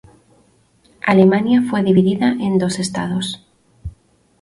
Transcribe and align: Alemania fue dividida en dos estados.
Alemania 1.05 1.61
fue 1.69 1.83
dividida 1.83 2.31
en 2.31 2.57
dos 2.57 2.79
estados. 2.79 3.45